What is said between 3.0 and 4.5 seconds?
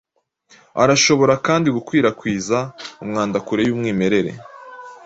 umwanda kure y’umwimerere